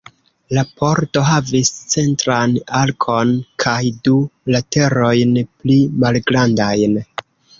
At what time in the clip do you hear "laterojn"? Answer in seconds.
4.55-5.39